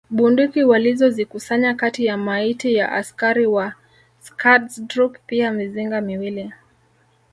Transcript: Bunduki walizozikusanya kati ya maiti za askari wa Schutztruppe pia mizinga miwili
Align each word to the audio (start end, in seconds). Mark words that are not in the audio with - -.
Bunduki 0.09 0.63
walizozikusanya 0.63 1.73
kati 1.75 2.05
ya 2.05 2.17
maiti 2.17 2.75
za 2.75 2.91
askari 2.91 3.45
wa 3.47 3.73
Schutztruppe 4.21 5.19
pia 5.27 5.51
mizinga 5.51 6.01
miwili 6.01 6.53